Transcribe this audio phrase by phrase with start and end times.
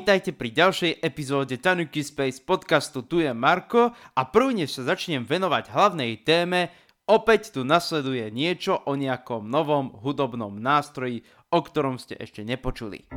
[0.00, 3.04] vítajte pri ďalšej epizóde Tanuki Space podcastu.
[3.04, 6.72] Tu je Marko a prvne sa začnem venovať hlavnej téme.
[7.04, 11.20] Opäť tu nasleduje niečo o nejakom novom hudobnom nástroji,
[11.52, 13.12] o ktorom ste ešte nepočuli.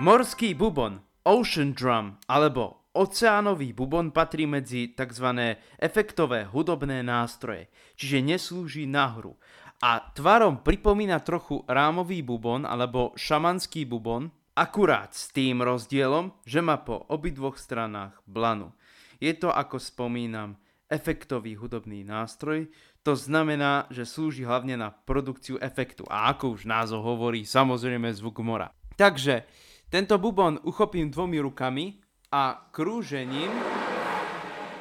[0.00, 5.52] Morský bubon, ocean drum alebo oceánový bubon patrí medzi tzv.
[5.76, 7.68] efektové hudobné nástroje,
[8.00, 9.36] čiže neslúži na hru
[9.82, 16.80] a tvarom pripomína trochu rámový bubon alebo šamanský bubon, akurát s tým rozdielom, že má
[16.80, 18.72] po obidvoch stranách blanu.
[19.20, 20.56] Je to, ako spomínam,
[20.88, 22.70] efektový hudobný nástroj,
[23.04, 28.42] to znamená, že slúži hlavne na produkciu efektu a ako už názov hovorí, samozrejme zvuk
[28.42, 28.72] mora.
[28.98, 29.46] Takže
[29.86, 32.02] tento bubon uchopím dvomi rukami
[32.32, 33.52] a krúžením,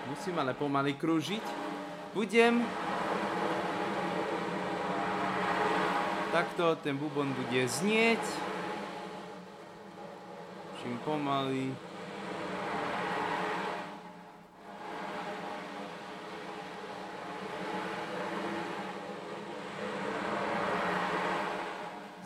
[0.10, 1.46] musím ale pomaly krúžiť,
[2.18, 2.66] budem
[6.36, 8.20] takto ten bubon bude znieť.
[10.84, 11.72] Čím pomaly.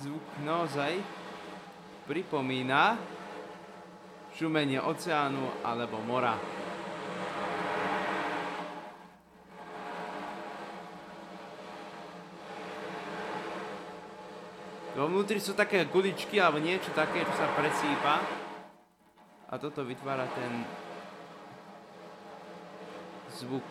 [0.02, 0.98] Zvuk naozaj
[2.10, 2.98] pripomína
[4.34, 6.59] šumenie oceánu alebo mora.
[15.00, 18.20] Vo vnútri sú také guličky alebo niečo také, čo sa presýpa.
[19.48, 20.68] A toto vytvára ten
[23.40, 23.64] zvuk.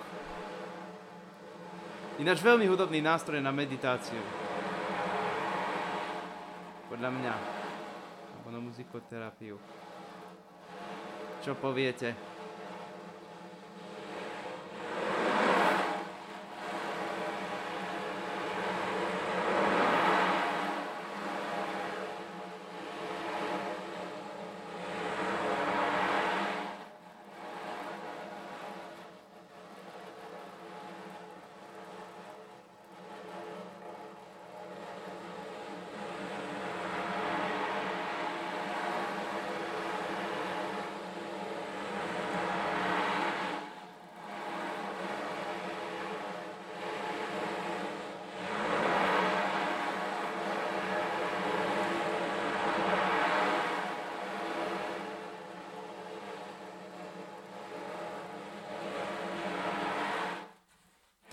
[2.16, 4.24] Ináč veľmi hudobný nástroj na meditáciu.
[6.88, 7.34] Podľa mňa.
[8.32, 9.60] Alebo na muzikoterapiu.
[11.44, 12.37] Čo poviete?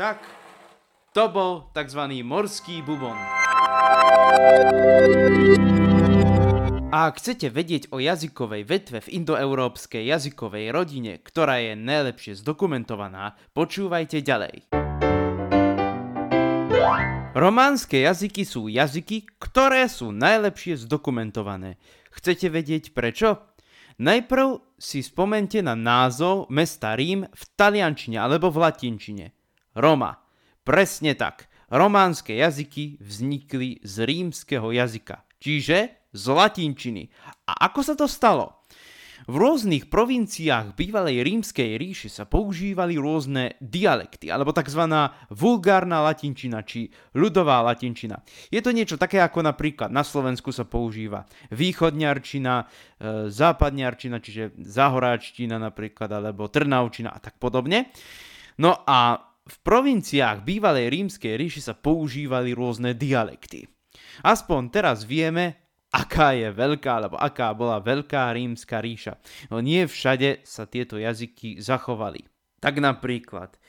[0.05, 0.21] Tak,
[1.17, 2.21] to bol tzv.
[2.21, 3.17] morský bubon.
[6.93, 13.33] A ak chcete vedieť o jazykovej vetve v indoeurópskej jazykovej rodine, ktorá je najlepšie zdokumentovaná,
[13.57, 14.69] počúvajte ďalej.
[17.33, 21.81] Románske jazyky sú jazyky, ktoré sú najlepšie zdokumentované.
[22.13, 23.41] Chcete vedieť prečo?
[23.97, 29.33] Najprv si spomente na názov mesta Rím v taliančine alebo v latinčine.
[29.75, 30.17] Roma.
[30.63, 31.51] Presne tak.
[31.69, 37.11] Románske jazyky vznikli z rímskeho jazyka, čiže z latinčiny.
[37.51, 38.65] A ako sa to stalo?
[39.25, 44.85] V rôznych provinciách bývalej rímskej ríše sa používali rôzne dialekty, alebo tzv.
[45.33, 48.21] vulgárna latinčina, či ľudová latinčina.
[48.53, 52.65] Je to niečo také, ako napríklad na Slovensku sa používa východňarčina, e,
[53.33, 57.89] západňarčina, čiže zahoráčtina napríklad, alebo trnaučina a tak podobne.
[58.61, 63.69] No a v provinciách bývalej rímskej ríši sa používali rôzne dialekty.
[64.25, 69.21] Aspoň teraz vieme, aká je veľká, alebo aká bola veľká rímska ríša.
[69.53, 72.25] No nie všade sa tieto jazyky zachovali.
[72.57, 73.59] Tak napríklad e,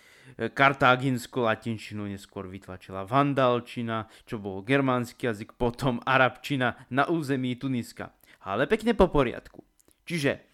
[0.48, 8.16] kartáginskú latinčinu neskôr vytlačila vandalčina, čo bol germánsky jazyk, potom arabčina na území Tuniska.
[8.49, 9.61] Ale pekne po poriadku.
[10.06, 10.49] Čiže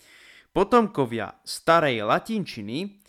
[0.51, 3.02] potomkovia starej latinčiny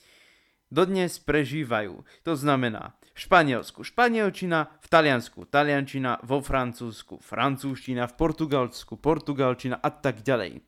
[0.73, 2.01] dodnes prežívajú.
[2.25, 9.89] To znamená v Španielsku španielčina, v Taliansku taliančina, vo Francúzsku francúzština, v Portugalsku portugalčina a
[9.93, 10.65] tak ďalej.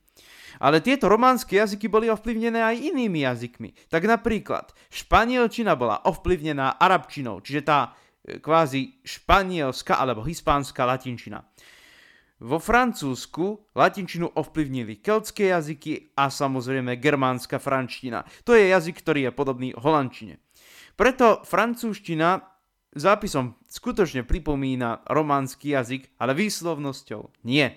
[0.61, 3.69] Ale tieto románske jazyky boli ovplyvnené aj inými jazykmi.
[3.91, 7.91] Tak napríklad španielčina bola ovplyvnená arabčinou, čiže tá
[8.23, 11.43] e, kvázi španielská alebo hispánska latinčina.
[12.35, 18.27] Vo Francúzsku latinčinu ovplyvnili keltské jazyky a samozrejme germánska frančtina.
[18.43, 20.43] To je jazyk, ktorý je podobný holandčine.
[20.99, 22.43] Preto francúzština
[22.91, 27.71] zápisom skutočne pripomína románsky jazyk, ale výslovnosťou nie.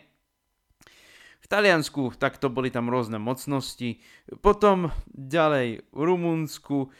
[1.38, 4.02] V Taliansku takto boli tam rôzne mocnosti,
[4.42, 6.90] potom ďalej v Rumunsku,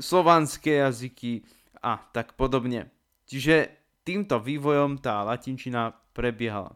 [0.00, 1.44] slovanské jazyky
[1.84, 2.88] a tak podobne.
[3.28, 6.74] Čiže týmto vývojom tá latinčina prebiehala.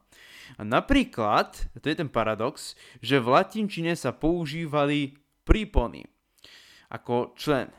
[0.56, 6.06] A napríklad, to je ten paradox, že v latinčine sa používali prípony
[6.90, 7.70] ako člen.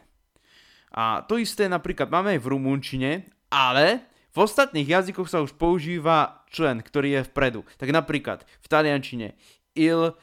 [0.91, 3.11] A to isté napríklad máme aj v rumunčine,
[3.47, 4.03] ale
[4.35, 7.61] v ostatných jazykoch sa už používa člen, ktorý je vpredu.
[7.79, 9.27] Tak napríklad v taliančine
[9.73, 10.13] il, e,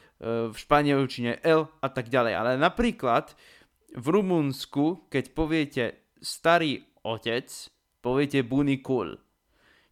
[0.53, 2.35] v španielčine el a tak ďalej.
[2.37, 3.32] Ale napríklad
[3.94, 5.85] v Rumunsku, keď poviete
[6.19, 7.49] starý otec,
[8.05, 9.17] poviete bunicul.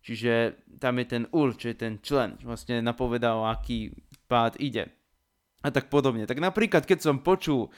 [0.05, 3.97] Čiže tam je ten ul, čo je ten člen, vlastne napovedá o aký
[4.29, 4.93] pád ide.
[5.63, 6.27] A tak podobne.
[6.27, 7.71] Tak napríklad, keď som počul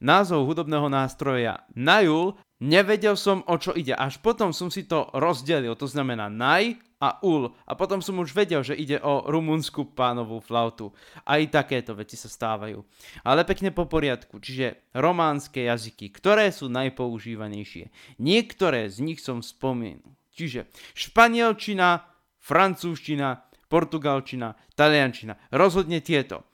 [0.00, 3.92] názov hudobného nástroja Najul, nevedel som o čo ide.
[3.94, 7.52] Až potom som si to rozdelil, to znamená Naj a Ul.
[7.68, 10.96] A potom som už vedel, že ide o rumunskú pánovú flautu.
[11.28, 12.80] Aj takéto veci sa stávajú.
[13.28, 17.92] Ale pekne po poriadku, čiže románske jazyky, ktoré sú najpoužívanejšie.
[18.22, 20.16] Niektoré z nich som spomenul.
[20.34, 20.66] Čiže
[20.96, 22.08] španielčina,
[22.40, 25.38] francúzština, portugalčina, taliančina.
[25.52, 26.48] Rozhodne tieto.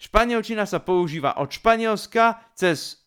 [0.00, 3.04] Španielčina sa používa od Španielska cez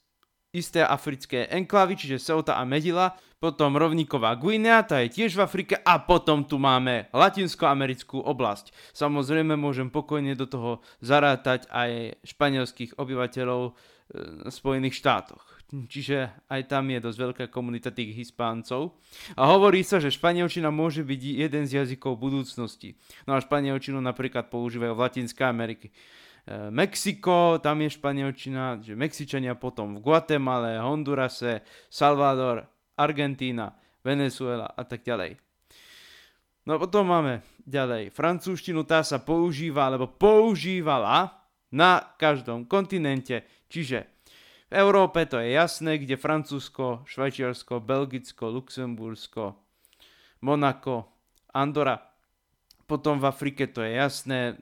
[0.53, 5.75] isté africké enklavy, čiže Ceuta a Medila, potom rovníková Guinea, tá je tiež v Afrike
[5.81, 8.71] a potom tu máme latinskoamerickú oblasť.
[8.93, 16.69] Samozrejme môžem pokojne do toho zarátať aj španielských obyvateľov v e, Spojených štátoch čiže aj
[16.69, 18.93] tam je dosť veľká komunita tých hispáncov.
[19.33, 22.93] A hovorí sa, že španielčina môže byť jeden z jazykov budúcnosti.
[23.25, 25.89] No a španielčinu napríklad používajú v Latinskej Amerike.
[26.43, 32.67] E, Mexiko, tam je španielčina, že Mexičania potom v Guatemale, Hondurase, Salvador,
[32.99, 33.71] Argentína,
[34.03, 35.39] Venezuela a tak ďalej.
[36.67, 38.11] No a potom máme ďalej.
[38.11, 44.07] Francúzštinu tá sa používa, alebo používala na každom kontinente, čiže
[44.67, 49.59] v Európe to je jasné, kde Francúzsko, Švajčiarsko, Belgicko, Luxembursko,
[50.43, 51.07] Monako,
[51.55, 51.99] Andora.
[52.83, 54.59] Potom v Afrike to je jasné,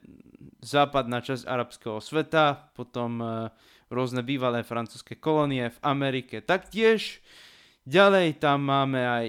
[0.62, 3.26] západná časť arabského sveta, potom e,
[3.90, 7.20] rôzne bývalé francúzske kolónie v Amerike taktiež.
[7.90, 9.26] Ďalej tam máme aj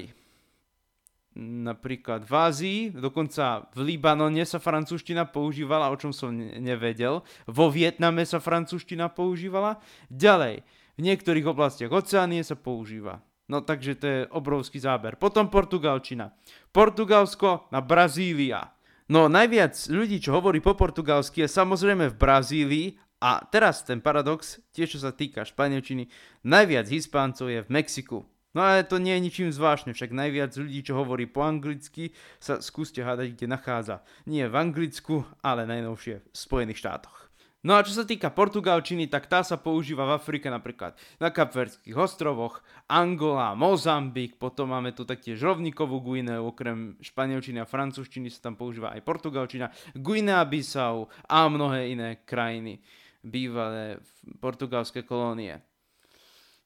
[1.40, 7.24] napríklad v Ázii, dokonca v Libanone sa francúzština používala, o čom som nevedel.
[7.48, 9.80] Vo Vietname sa francúzština používala.
[10.12, 10.60] Ďalej,
[10.96, 13.24] v niektorých oblastiach Oceánie sa používa.
[13.48, 15.16] No takže to je obrovský záber.
[15.16, 16.32] Potom Portugalčina.
[16.70, 18.68] Portugalsko na Brazília.
[19.12, 22.86] No najviac ľudí, čo hovorí po portugalsky je samozrejme v Brazílii
[23.20, 26.08] a teraz ten paradox, tiež čo sa týka španielčiny,
[26.48, 28.24] najviac Hispáncov je v Mexiku.
[28.56, 32.64] No ale to nie je ničím zvláštne, však najviac ľudí, čo hovorí po anglicky, sa
[32.64, 34.00] skúste hádať, kde nachádza.
[34.24, 37.31] Nie v Anglicku, ale najnovšie v Spojených štátoch.
[37.62, 41.94] No a čo sa týka portugalčiny, tak tá sa používa v Afrike napríklad na Kapverských
[41.94, 42.58] ostrovoch,
[42.90, 48.90] Angola, Mozambik, potom máme tu taktiež rovníkovú Guineu, okrem španielčiny a francúzštiny sa tam používa
[48.90, 52.82] aj portugalčina, Guinea-Bissau a mnohé iné krajiny,
[53.22, 54.02] bývalé
[54.42, 55.62] portugalské kolónie.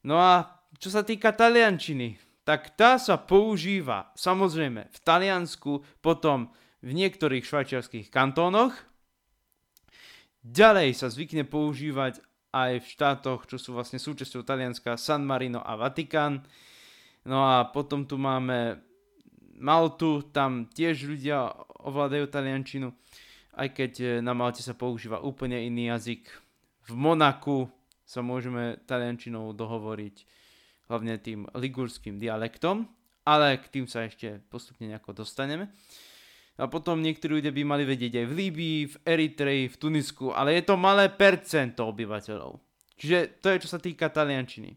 [0.01, 6.49] No a čo sa týka taliančiny, tak tá sa používa samozrejme v Taliansku, potom
[6.81, 8.96] v niektorých švajčiarských kantónoch.
[10.47, 12.23] Ďalej sa zvykne používať
[12.55, 16.47] aj v štátoch, čo sú vlastne súčasťou Talianska, San Marino a Vatikán.
[17.27, 18.79] No a potom tu máme
[19.59, 21.51] Maltu, tam tiež ľudia
[21.83, 22.95] ovládajú taliančinu,
[23.59, 26.31] aj keď eh, na Malte sa používa úplne iný jazyk.
[26.87, 27.67] V Monaku
[28.07, 30.17] sa môžeme taliančinou dohovoriť
[30.87, 32.87] hlavne tým ligurským dialektom,
[33.27, 35.75] ale k tým sa ešte postupne nejako dostaneme.
[36.57, 40.57] A potom niektorí ľudia by mali vedieť aj v Líbii, v Eritreji, v Tunisku, ale
[40.57, 42.57] je to malé percento obyvateľov.
[42.97, 44.73] Čiže to je čo sa týka taliančiny.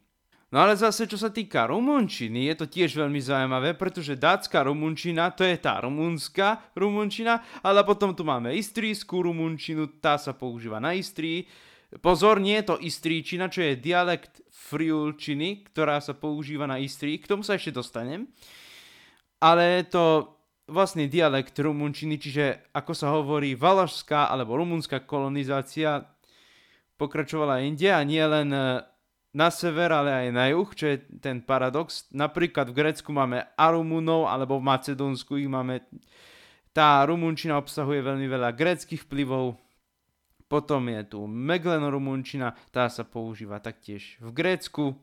[0.50, 5.30] No ale zase čo sa týka rumunčiny, je to tiež veľmi zaujímavé, pretože dátska rumunčina,
[5.32, 10.98] to je tá rumunská rumunčina, ale potom tu máme istrijskú rumunčinu, tá sa používa na
[10.98, 11.46] Istrii,
[11.98, 17.18] Pozor, nie je to Istríčina, čo je dialekt friulčiny, ktorá sa používa na Istrii.
[17.18, 18.30] K tomu sa ešte dostanem.
[19.42, 20.06] Ale je to
[20.70, 26.06] vlastný dialekt rumunčiny, čiže ako sa hovorí valašská alebo rumunská kolonizácia
[27.00, 28.84] pokračovala inde a nie len e,
[29.32, 32.12] na sever, ale aj na juh, čo je ten paradox.
[32.12, 35.86] Napríklad v Grécku máme Arumunov, alebo v Macedónsku ich máme.
[36.76, 39.58] Tá rumunčina obsahuje veľmi veľa gréckých vplyvov,
[40.50, 44.98] potom je tu Meglen rumunčina, tá sa používa taktiež v Grécku.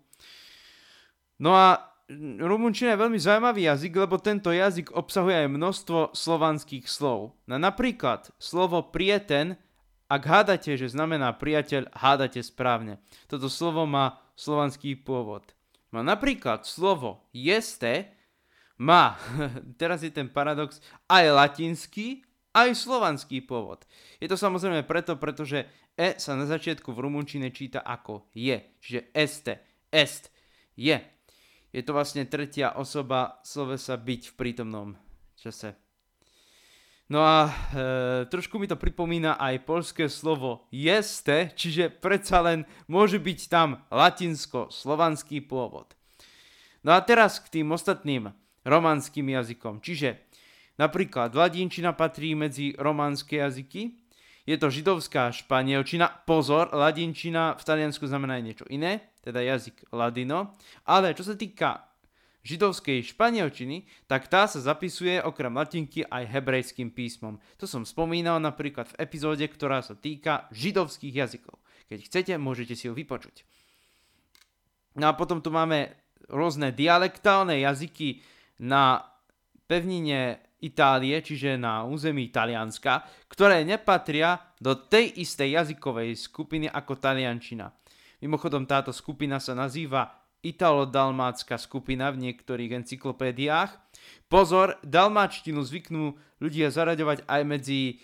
[1.39, 1.96] No a
[2.41, 7.35] rumunčina je veľmi zaujímavý jazyk, lebo tento jazyk obsahuje aj množstvo slovanských slov.
[7.51, 9.59] Na napríklad slovo prieten,
[10.07, 13.03] ak hádate, že znamená priateľ, hádate správne.
[13.27, 15.51] Toto slovo má slovanský pôvod.
[15.91, 18.15] No napríklad slovo jeste
[18.79, 19.19] má,
[19.81, 20.79] teraz je ten paradox,
[21.11, 22.23] aj latinský,
[22.55, 23.83] aj slovanský pôvod.
[24.23, 25.67] Je to samozrejme preto, pretože
[25.99, 29.59] e sa na začiatku v rumunčine číta ako je, čiže este,
[29.91, 30.31] est,
[30.77, 31.16] je.
[31.77, 34.89] Je to vlastne tretia osoba slovesa byť v prítomnom
[35.37, 35.77] čase.
[37.13, 37.51] No a e,
[38.33, 45.45] trošku mi to pripomína aj polské slovo jeste, čiže predsa len môže byť tam latinsko-slovanský
[45.45, 45.93] pôvod.
[46.81, 48.33] No a teraz k tým ostatným
[48.65, 49.85] románskym jazykom.
[49.85, 50.17] Čiže
[50.81, 54.01] napríklad ladinčina patrí medzi románske jazyky,
[54.49, 60.55] je to židovská španielčina, pozor, ladinčina v Taliansku znamená niečo iné, teda jazyk ladino,
[60.87, 61.83] ale čo sa týka
[62.47, 67.43] židovskej španielčiny, tak tá sa zapisuje okrem latinky aj hebrejským písmom.
[67.59, 71.59] To som spomínal napríklad v epizóde, ktorá sa týka židovských jazykov.
[71.91, 73.43] Keď chcete, môžete si ju vypočuť.
[74.95, 75.91] No a potom tu máme
[76.31, 78.23] rôzne dialektálne jazyky
[78.63, 79.03] na
[79.67, 87.69] pevnine Itálie, čiže na území Talianska, ktoré nepatria do tej istej jazykovej skupiny ako taliančina.
[88.25, 93.71] Mimochodom táto skupina sa nazýva italo-dalmácka skupina v niektorých encyklopédiách.
[94.31, 97.95] Pozor, dalmáčtinu zvyknú ľudia zaraďovať aj medzi e,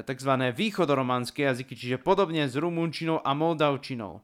[0.00, 0.32] tzv.
[0.54, 4.22] východorománske jazyky, čiže podobne s rumunčinou a moldavčinou.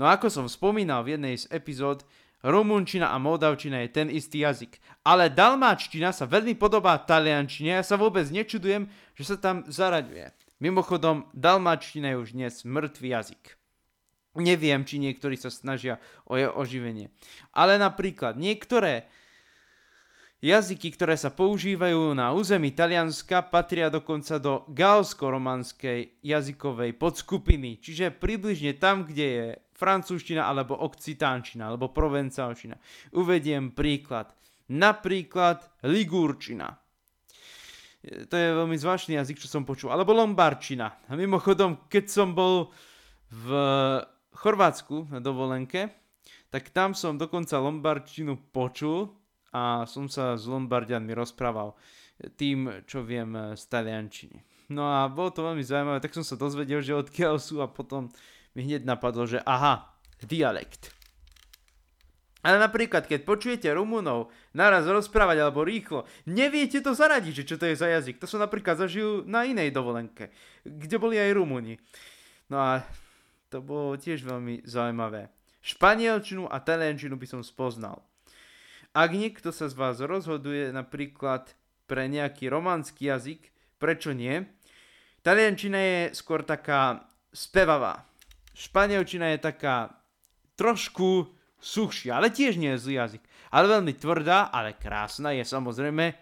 [0.00, 2.08] No ako som spomínal v jednej z epizód,
[2.42, 4.80] rumunčina a moldavčina je ten istý jazyk.
[5.06, 10.32] Ale dalmáčtina sa veľmi podobá taliančine ja sa vôbec nečudujem, že sa tam zaraďuje.
[10.62, 13.61] Mimochodom, dalmáčtina je už dnes mŕtvý jazyk.
[14.32, 17.12] Neviem, či niektorí sa snažia o jeho oživenie.
[17.52, 19.04] Ale napríklad niektoré
[20.40, 28.74] jazyky, ktoré sa používajú na území Talianska, patria dokonca do galsko-romanskej jazykovej podskupiny, čiže približne
[28.80, 29.46] tam, kde je
[29.76, 32.74] francúzština alebo okcitánčina alebo provencálčina.
[33.14, 34.32] Uvediem príklad.
[34.72, 36.80] Napríklad ligúrčina.
[38.02, 39.94] To je veľmi zvláštny jazyk, čo som počul.
[39.94, 41.06] Alebo lombarčina.
[41.06, 42.74] A mimochodom, keď som bol
[43.30, 43.48] v
[44.32, 45.92] Chorvátsku na dovolenke,
[46.52, 49.12] tak tam som dokonca lombardčinu počul
[49.52, 51.76] a som sa s lombardianmi rozprával
[52.36, 54.68] tým, čo viem z taliančiny.
[54.72, 58.08] No a bolo to veľmi zaujímavé, tak som sa dozvedel, že odkiaľ sú a potom
[58.56, 59.92] mi hneď napadlo, že aha,
[60.24, 60.92] dialekt.
[62.42, 67.70] Ale napríklad, keď počujete Rumunov naraz rozprávať alebo rýchlo, neviete to zaradiť, že čo to
[67.70, 68.18] je za jazyk.
[68.18, 70.34] To som napríklad zažil na inej dovolenke,
[70.66, 71.78] kde boli aj Rumúni.
[72.50, 72.82] No a
[73.52, 75.28] to bolo tiež veľmi zaujímavé.
[75.60, 78.00] Španielčinu a taliančinu by som spoznal.
[78.96, 81.52] Ak niekto sa z vás rozhoduje napríklad
[81.84, 84.48] pre nejaký románsky jazyk, prečo nie?
[85.20, 88.08] Taliančina je skôr taká spevavá.
[88.56, 89.96] Španielčina je taká
[90.56, 91.30] trošku
[91.62, 93.22] suchšia, ale tiež nie je zlý jazyk.
[93.52, 96.12] Ale veľmi tvrdá, ale krásna je samozrejme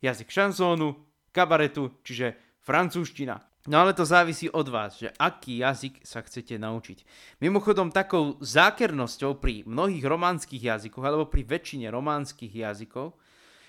[0.00, 0.96] jazyk šansónu,
[1.30, 3.47] kabaretu, čiže francúzština.
[3.66, 7.02] No ale to závisí od vás, že aký jazyk sa chcete naučiť.
[7.42, 13.18] Mimochodom takou zákernosťou pri mnohých románskych jazykoch alebo pri väčšine románskych jazykov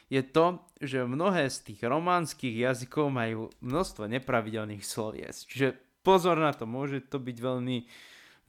[0.10, 5.46] je to, že mnohé z tých románskych jazykov majú množstvo nepravidelných slovies.
[5.46, 7.86] Čiže pozor na to, môže to byť veľmi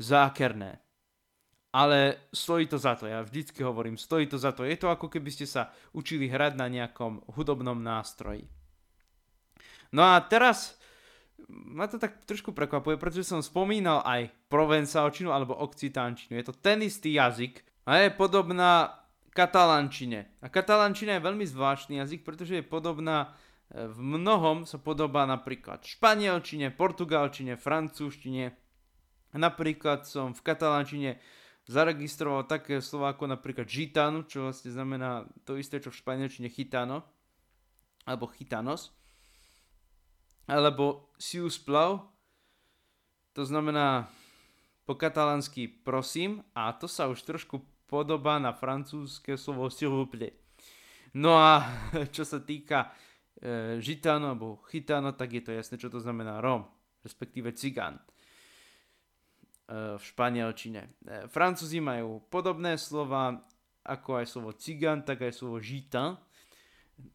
[0.01, 0.81] zákerné.
[1.71, 4.67] Ale stojí to za to, ja vždycky hovorím, stojí to za to.
[4.67, 8.49] Je to ako keby ste sa učili hrať na nejakom hudobnom nástroji.
[9.95, 10.80] No a teraz
[11.51, 16.39] ma to tak trošku prekvapuje, pretože som spomínal aj provencálčinu alebo okcitánčinu.
[16.39, 19.03] Je to ten istý jazyk a je podobná
[19.35, 20.31] katalančine.
[20.43, 23.35] A katalančina je veľmi zvláštny jazyk, pretože je podobná
[23.71, 28.55] e, v mnohom sa podobá napríklad španielčine, portugalčine, francúzštine.
[29.35, 31.23] Napríklad som v katalančine
[31.71, 37.07] zaregistroval také slova ako napríklad gitano, čo vlastne znamená to isté, čo v španielčine chitano,
[38.07, 39.00] alebo chitanos
[40.51, 42.11] alebo sius plau,
[43.31, 44.11] to znamená
[44.83, 50.11] po katalánsky prosím a to sa už trošku podobá na francúzske slovo s'il.
[51.15, 51.63] No a
[52.15, 52.91] čo sa týka
[53.39, 56.67] e, žitano alebo chitano, tak je to jasné, čo to znamená rom,
[57.07, 58.03] respektíve cigán e,
[59.99, 60.83] v španielčine.
[60.83, 60.91] E,
[61.31, 63.39] Francúzi majú podobné slova
[63.87, 66.19] ako aj slovo cigán, tak aj slovo žitan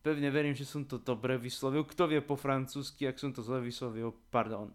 [0.02, 1.86] Pevne verím, že som to dobre vyslovil.
[1.86, 4.74] Kto vie po francúzsky, ak som to zle vyslovil, pardon.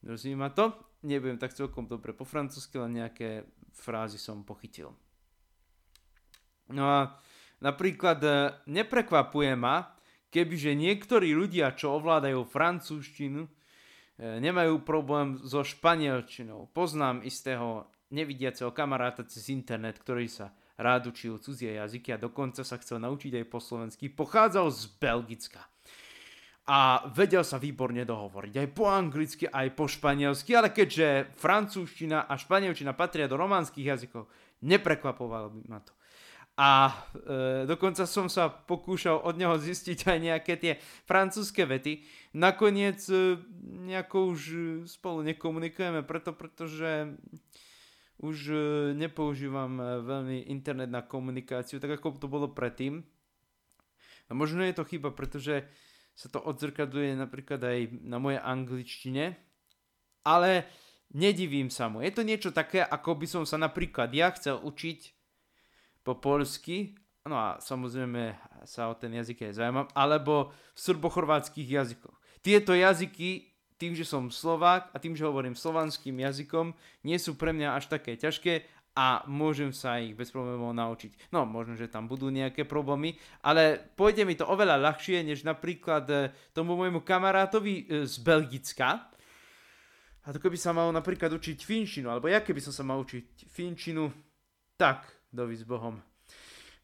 [0.00, 0.72] Rozumie ma to?
[1.04, 4.92] Nebudem tak celkom dobre po francúzsky, len nejaké frázy som pochytil.
[6.70, 7.20] No a
[7.64, 8.30] napríklad e,
[8.68, 9.96] neprekvapuje ma,
[10.28, 13.50] kebyže niektorí ľudia, čo ovládajú francúzštinu, e,
[14.40, 16.70] nemajú problém so španielčinou.
[16.72, 22.80] Poznám istého nevidiaceho kamaráta cez internet, ktorý sa rád učil cudzie jazyky a dokonca sa
[22.80, 24.08] chcel naučiť aj po slovensky.
[24.08, 25.62] Pochádzal z Belgicka.
[26.70, 32.38] A vedel sa výborne dohovoriť aj po anglicky, aj po španielsky, ale keďže francúzština a
[32.38, 34.30] španielčina patria do románskych jazykov,
[34.62, 35.92] neprekvapovalo by ma to.
[36.60, 36.92] A e,
[37.64, 40.76] dokonca som sa pokúšal od neho zistiť aj nejaké tie
[41.08, 42.04] francúzske vety.
[42.36, 43.40] Nakoniec e,
[43.88, 44.40] nejako už
[44.84, 47.16] spolu nekomunikujeme, preto pretože
[48.20, 48.56] už e,
[48.94, 53.00] nepoužívam e, veľmi internet na komunikáciu, tak ako to bolo predtým.
[54.28, 55.64] A možno je to chyba, pretože
[56.14, 59.40] sa to odzrkadluje napríklad aj na mojej angličtine,
[60.22, 60.68] ale
[61.10, 62.04] nedivím sa mu.
[62.04, 65.16] Je to niečo také, ako by som sa napríklad ja chcel učiť
[66.04, 68.36] po polsky, no a samozrejme
[68.68, 72.16] sa o ten jazyk aj zaujímam, alebo v srbochorvátskych jazykoch.
[72.44, 73.49] Tieto jazyky,
[73.80, 76.76] tým, že som Slovák a tým, že hovorím slovanským jazykom,
[77.08, 81.32] nie sú pre mňa až také ťažké a môžem sa ich bez problémov naučiť.
[81.32, 86.04] No, možno, že tam budú nejaké problémy, ale pôjde mi to oveľa ľahšie, než napríklad
[86.12, 86.16] e,
[86.52, 89.08] tomu môjmu kamarátovi e, z Belgicka.
[90.20, 93.48] A to keby sa mal napríklad učiť finčinu, alebo ja keby som sa mal učiť
[93.48, 94.12] finčinu,
[94.76, 95.96] tak dovi s Bohom.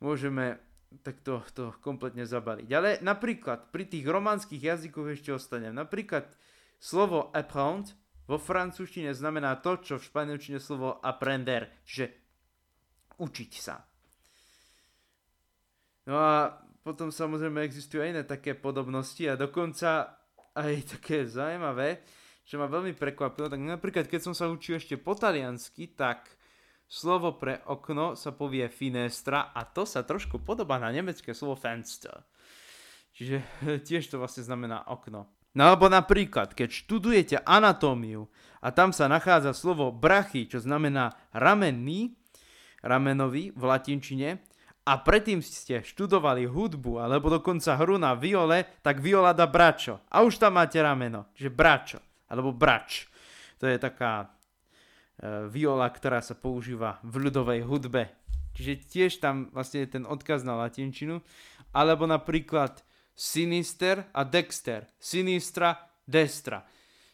[0.00, 0.56] Môžeme
[1.02, 2.68] takto to kompletne zabaliť.
[2.72, 5.74] Ale napríklad pri tých románskych jazykoch ešte ostanem.
[5.74, 6.30] Napríklad
[6.78, 7.94] slovo apprendre
[8.26, 12.10] vo francúzštine znamená to, čo v španielčine slovo aprender, čiže
[13.22, 13.78] učiť sa.
[16.10, 16.50] No a
[16.82, 20.18] potom samozrejme existujú aj iné také podobnosti a dokonca
[20.58, 22.02] aj také zaujímavé,
[22.46, 26.36] čo ma veľmi prekvapilo, tak napríklad keď som sa učil ešte po taliansky, tak
[26.86, 32.22] Slovo pre okno sa povie finestra a to sa trošku podobá na nemecké slovo Fenster.
[33.10, 33.42] Čiže
[33.86, 35.26] tiež to vlastne znamená okno.
[35.56, 38.28] No alebo napríklad, keď študujete anatómiu
[38.60, 42.12] a tam sa nachádza slovo brachy, čo znamená ramenný,
[42.84, 44.28] ramenový v latinčine,
[44.86, 49.98] a predtým ste študovali hudbu alebo dokonca hru na viole, tak viola dá bračo.
[50.14, 51.98] A už tam máte rameno, že bračo,
[52.30, 53.10] alebo brač.
[53.58, 54.36] To je taká
[55.16, 58.12] Eh, viola, ktorá sa používa v ľudovej hudbe.
[58.52, 61.24] Čiže tiež tam vlastne je ten odkaz na latinčinu.
[61.72, 62.84] Alebo napríklad
[63.16, 64.84] sinister a dexter.
[65.00, 66.62] Sinistra, destra.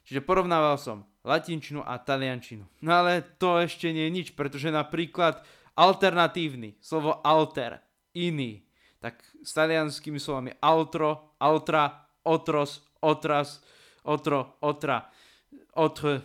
[0.03, 2.67] Čiže porovnával som latinčinu a taliančinu.
[2.83, 5.39] No ale to ešte nie je nič, pretože napríklad
[5.79, 7.79] alternatívny, slovo alter,
[8.19, 8.67] iný,
[8.99, 13.63] tak s talianskými slovami altro, altra, otros, otras,
[14.03, 15.07] otro, otra,
[15.79, 16.23] otr,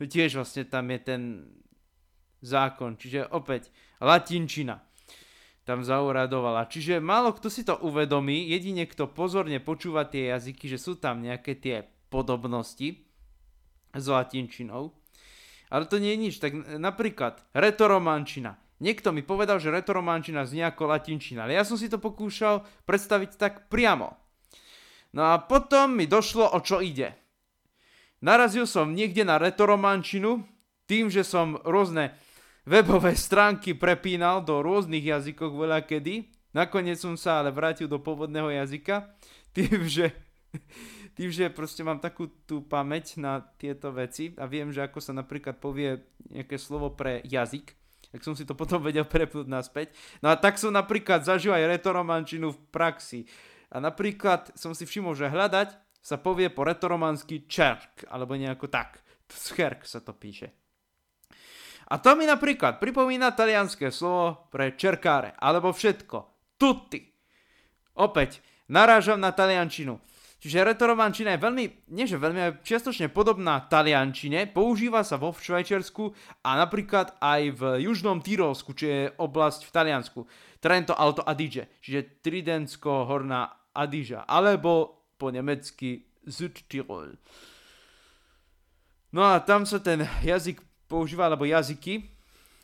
[0.00, 1.22] tiež vlastne tam je ten
[2.40, 2.96] zákon.
[2.96, 3.68] Čiže opäť
[4.00, 4.87] latinčina
[5.68, 6.64] tam zauradovala.
[6.64, 11.20] Čiže málo kto si to uvedomí, jedine kto pozorne počúva tie jazyky, že sú tam
[11.20, 13.04] nejaké tie podobnosti
[13.92, 14.96] s latinčinou.
[15.68, 16.34] Ale to nie je nič.
[16.40, 18.56] Tak napríklad retoromančina.
[18.80, 23.36] Niekto mi povedal, že retoromančina znie ako latinčina, ale ja som si to pokúšal predstaviť
[23.36, 24.16] tak priamo.
[25.12, 27.12] No a potom mi došlo, o čo ide.
[28.24, 30.46] Narazil som niekde na retoromančinu,
[30.88, 32.16] tým, že som rôzne
[32.68, 36.28] webové stránky prepínal do rôznych jazykov veľa kedy.
[36.52, 39.08] Nakoniec som sa ale vrátil do pôvodného jazyka,
[39.56, 40.12] tým, že,
[41.16, 45.16] tým, že proste mám takú tú pamäť na tieto veci a viem, že ako sa
[45.16, 47.72] napríklad povie nejaké slovo pre jazyk,
[48.12, 49.96] tak som si to potom vedel prepnúť naspäť.
[50.20, 53.24] No a tak som napríklad zažil aj retoromančinu v praxi.
[53.72, 59.04] A napríklad som si všimol, že hľadať sa povie po retoromansky čerk, alebo nejako tak.
[59.28, 60.57] Scherk sa to píše.
[61.88, 66.16] A to mi napríklad pripomína talianské slovo pre čerkáre, alebo všetko.
[66.60, 67.00] Tutti.
[67.96, 69.96] Opäť, narážam na taliančinu.
[70.38, 76.14] Čiže retoromančina je veľmi, nie že veľmi, ale čiastočne podobná taliančine, používa sa vo Švajčiarsku
[76.46, 80.20] a napríklad aj v južnom Tyrolsku, čo je oblasť v Taliansku.
[80.62, 87.18] Trento Alto Adige, čiže Tridentsko-Horná Adiža, alebo po nemecky Südtirol.
[89.10, 92.08] No a tam sa ten jazyk používa, alebo jazyky.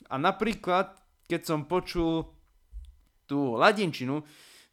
[0.08, 0.96] A napríklad,
[1.28, 2.32] keď som počul
[3.24, 4.24] tú ladinčinu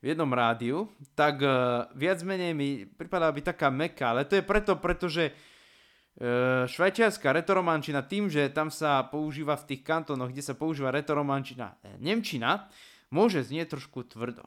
[0.02, 4.44] v jednom rádiu, tak uh, viac menej mi pripadala byť taká meka, ale to je
[4.44, 10.58] preto, pretože uh, švajčiarska retoromančina tým, že tam sa používa v tých kantónoch, kde sa
[10.58, 12.68] používa retoromančina e, nemčina,
[13.14, 14.42] môže znieť trošku tvrdo.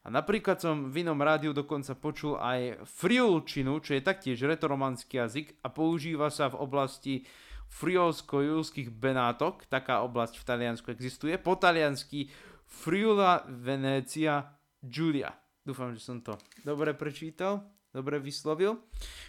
[0.00, 5.60] A napríklad som v inom rádiu dokonca počul aj friulčinu, čo je taktiež retoromanský jazyk
[5.60, 7.28] a používa sa v oblasti
[7.70, 12.28] friolsko-julských Benátok, taká oblasť v Taliansku existuje, po taliansky
[12.66, 14.46] Friula Venecia
[14.82, 15.30] Giulia.
[15.62, 16.34] Dúfam, že som to
[16.66, 17.62] dobre prečítal,
[17.94, 18.78] dobre vyslovil.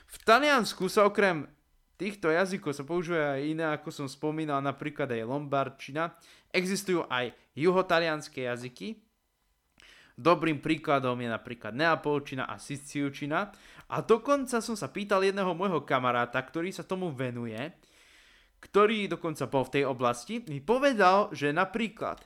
[0.09, 1.45] V Taliansku sa okrem
[2.01, 6.17] týchto jazykov sa používajú aj iné, ako som spomínal, napríklad aj lombardčina.
[6.49, 8.97] Existujú aj juhotalianské jazyky.
[10.17, 13.53] Dobrým príkladom je napríklad neapolčina a sicilčina.
[13.91, 17.57] A dokonca som sa pýtal jedného môjho kamaráta, ktorý sa tomu venuje,
[18.61, 22.21] ktorý dokonca bol v tej oblasti, mi povedal, že napríklad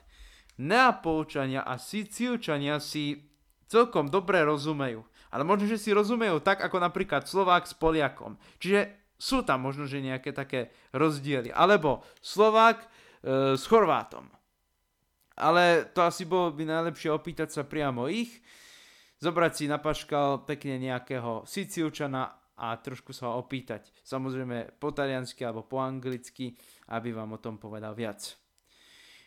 [0.60, 3.24] neapolčania a sicilčania si
[3.66, 5.04] celkom dobre rozumejú.
[5.32, 8.38] Ale možno, že si rozumejú tak, ako napríklad Slovák s Poliakom.
[8.62, 11.50] Čiže sú tam možno, že nejaké také rozdiely.
[11.50, 12.86] Alebo Slovák e,
[13.56, 14.28] s Chorvátom.
[15.36, 18.40] Ale to asi bolo by najlepšie opýtať sa priamo ich,
[19.20, 23.92] zobrať si na paškal pekne nejakého Sicilčana a trošku sa ho opýtať.
[24.02, 26.56] Samozrejme po taliansky alebo po anglicky,
[26.92, 28.36] aby vám o tom povedal viac.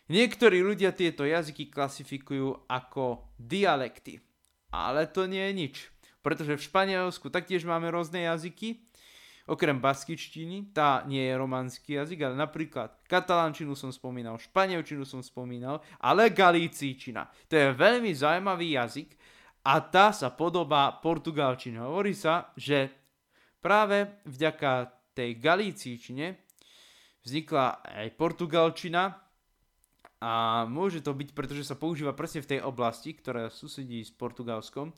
[0.10, 4.18] Niektorí ľudia tieto jazyky klasifikujú ako dialekty.
[4.74, 5.76] Ale to nie je nič.
[6.26, 8.89] Pretože v Španielsku taktiež máme rôzne jazyky
[9.50, 15.82] Okrem baskičtiny, tá nie je romanský jazyk, ale napríklad katalánčinu som spomínal, španielčinu som spomínal,
[15.98, 17.26] ale galicíčina.
[17.50, 19.18] To je veľmi zaujímavý jazyk
[19.65, 21.82] a tá sa podobá portugalčine.
[21.82, 22.99] Hovorí sa, že
[23.60, 26.36] práve vďaka tej galicíčine
[27.24, 29.19] vznikla aj portugalčina
[30.19, 34.91] a môže to byť, pretože sa používa presne v tej oblasti, ktorá susedí s Portugalskom.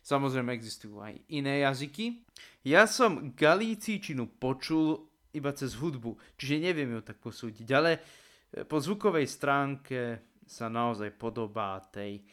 [0.00, 2.24] Samozrejme existujú aj iné jazyky.
[2.64, 8.00] Ja som galicíčinu počul iba cez hudbu, čiže neviem ju tak posúdiť, ale e,
[8.64, 10.00] po zvukovej stránke
[10.42, 12.24] sa naozaj podobá tej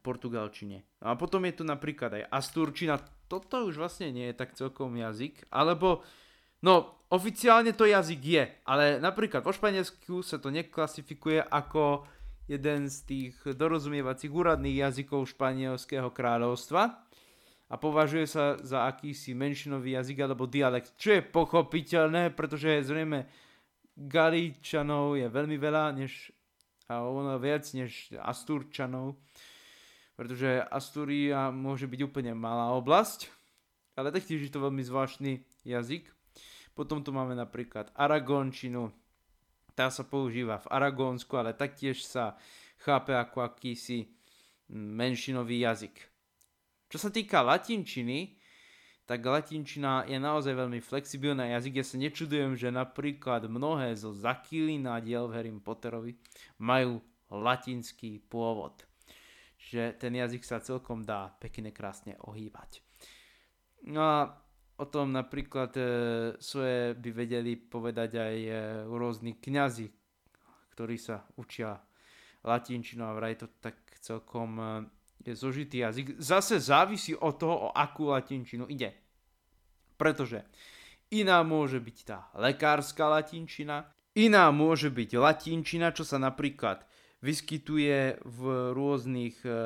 [0.00, 0.98] portugalčine.
[1.04, 2.96] A potom je tu napríklad aj asturčina,
[3.28, 6.02] toto už vlastne nie je tak celkom jazyk, alebo
[6.64, 12.08] no oficiálne to jazyk je, ale napríklad vo Španielsku sa to neklasifikuje ako
[12.48, 17.04] jeden z tých dorozumievacích úradných jazykov španielského kráľovstva
[17.68, 23.28] a považuje sa za akýsi menšinový jazyk alebo dialekt, čo je pochopiteľné, pretože zrejme
[23.98, 26.32] Galíčanov je veľmi veľa, než,
[26.88, 29.20] a ono viac než Astúrčanov,
[30.18, 33.30] pretože Astúria môže byť úplne malá oblasť,
[33.94, 36.10] ale taktiež je to veľmi zvláštny jazyk.
[36.74, 38.90] Potom tu máme napríklad Aragončinu,
[39.78, 42.34] tá sa používa v Aragónsku, ale taktiež sa
[42.82, 44.10] chápe ako akýsi
[44.74, 45.94] menšinový jazyk.
[46.90, 48.34] Čo sa týka latinčiny,
[49.06, 51.78] tak latinčina je naozaj veľmi flexibilná jazyk.
[51.78, 56.18] Ja sa nečudujem, že napríklad mnohé zo diel v Harry Potterovi
[56.58, 56.98] majú
[57.30, 58.87] latinský pôvod.
[59.68, 62.80] Že ten jazyk sa celkom dá pekne krásne ohýbať.
[63.84, 64.18] No a
[64.80, 65.82] o tom napríklad e,
[66.40, 68.52] svoje by vedeli povedať aj e,
[68.88, 69.92] rôzni kňazi,
[70.72, 71.76] ktorí sa učia
[72.46, 74.64] latinčinu a vraj to tak celkom e,
[75.26, 76.16] je zožitý jazyk.
[76.22, 78.94] Zase závisí od toho, o akú latinčinu ide.
[79.98, 80.46] Pretože
[81.10, 86.86] iná môže byť tá lekárska latinčina, iná môže byť latinčina, čo sa napríklad
[87.20, 88.40] vyskytuje v
[88.74, 89.56] rôznych e, e,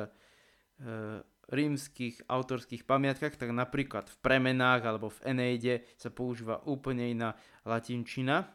[1.53, 7.37] rímskych autorských pamiatkách, tak napríklad v premenách alebo v Eneide sa používa úplne iná
[7.67, 8.47] latinčina.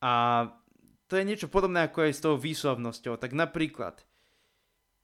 [0.00, 0.12] A
[1.08, 3.16] to je niečo podobné ako aj s tou výslovnosťou.
[3.16, 4.02] Tak napríklad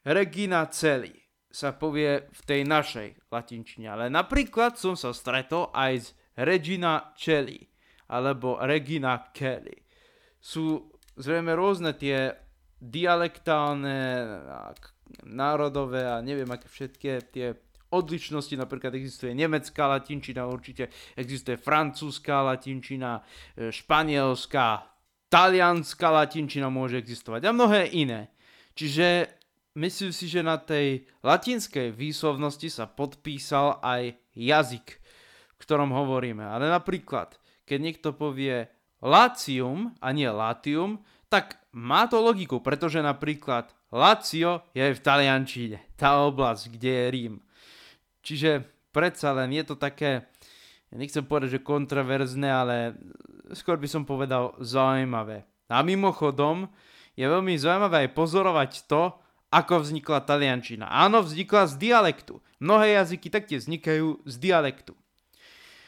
[0.06, 1.14] Regina Celi
[1.50, 7.64] sa povie v tej našej latinčine, ale napríklad som sa stretol aj s Regina Celi
[8.12, 9.74] alebo Regina Kelly.
[10.38, 12.45] Sú zrejme rôzne tie
[12.80, 13.98] dialektálne,
[15.24, 17.46] národové a neviem aké všetky tie
[17.94, 23.22] odlišnosti, napríklad existuje nemecká latinčina, určite existuje francúzska latinčina,
[23.54, 24.82] e, španielská,
[25.30, 28.30] talianská latinčina môže existovať a mnohé iné.
[28.74, 29.30] Čiže
[29.78, 34.86] myslím si, že na tej latinskej výslovnosti sa podpísal aj jazyk,
[35.56, 36.42] v ktorom hovoríme.
[36.42, 38.68] Ale napríklad, keď niekto povie
[39.00, 46.22] Latium a nie Latium, tak má to logiku, pretože napríklad Lazio je v Taliančine, tá
[46.24, 47.34] oblasť, kde je Rím.
[48.22, 48.50] Čiže
[48.90, 50.26] predsa len je to také,
[50.90, 52.76] nechcem povedať, že kontroverzné, ale
[53.54, 55.46] skôr by som povedal zaujímavé.
[55.70, 56.70] A mimochodom,
[57.16, 59.16] je veľmi zaujímavé aj pozorovať to,
[59.48, 60.84] ako vznikla taliančina.
[60.84, 62.44] Áno, vznikla z dialektu.
[62.60, 64.92] Mnohé jazyky taktiež vznikajú z dialektu.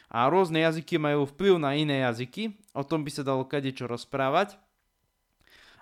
[0.09, 4.57] A rôzne jazyky majú vplyv na iné jazyky, o tom by sa dalo kadečo rozprávať.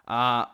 [0.07, 0.51] A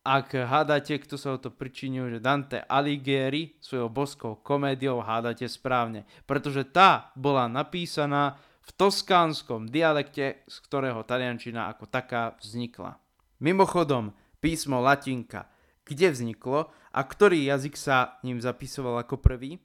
[0.00, 6.08] ak hádate, kto sa o to pričinil, že Dante Alighieri svojou boskou komédiou hádate správne,
[6.24, 12.96] pretože tá bola napísaná v toskánskom dialekte, z ktorého taliančina ako taká vznikla.
[13.40, 15.48] Mimochodom, písmo latinka–
[15.90, 19.58] kde vzniklo a ktorý jazyk sa ním zapisoval ako prvý?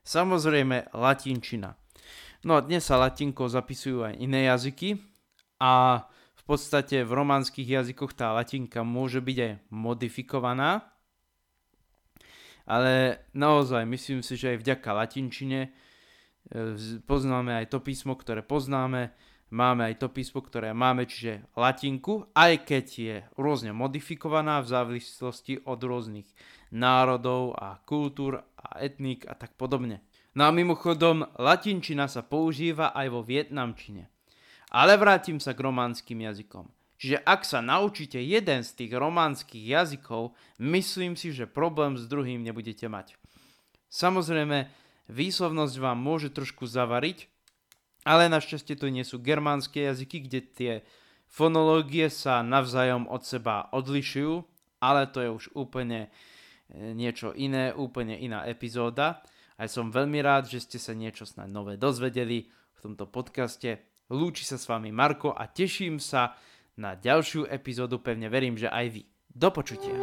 [0.00, 1.76] Samozrejme latinčina.
[2.48, 4.96] No a dnes sa latinkou zapisujú aj iné jazyky
[5.60, 6.00] a
[6.46, 10.86] podstate v románskych jazykoch tá latinka môže byť aj modifikovaná,
[12.66, 15.70] ale naozaj myslím si, že aj vďaka latinčine e,
[17.06, 19.14] poznáme aj to písmo, ktoré poznáme,
[19.54, 25.62] máme aj to písmo, ktoré máme, čiže latinku, aj keď je rôzne modifikovaná v závislosti
[25.62, 26.26] od rôznych
[26.74, 30.02] národov a kultúr a etník a tak podobne.
[30.34, 34.10] No a mimochodom, latinčina sa používa aj vo vietnamčine.
[34.70, 36.66] Ale vrátim sa k románskym jazykom.
[36.96, 42.40] Čiže ak sa naučíte jeden z tých románskych jazykov, myslím si, že problém s druhým
[42.40, 43.20] nebudete mať.
[43.92, 44.72] Samozrejme,
[45.12, 47.28] výslovnosť vám môže trošku zavariť,
[48.08, 50.72] ale našťastie to nie sú germánske jazyky, kde tie
[51.28, 54.46] fonológie sa navzájom od seba odlišujú,
[54.80, 59.20] ale to je už úplne e, niečo iné, úplne iná epizóda.
[59.56, 63.80] A som veľmi rád, že ste sa niečo snad nové dozvedeli v tomto podcaste.
[64.10, 66.38] Lúči sa s vami Marko a teším sa
[66.78, 69.02] na ďalšiu epizódu, pevne verím, že aj vy.
[69.36, 69.94] Do počutia.